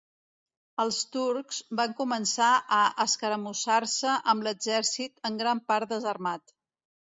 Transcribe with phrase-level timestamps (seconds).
[0.83, 2.47] Els turcs van començar
[2.79, 6.59] a escaramussar-se amb l'exèrcit en gran part desarmat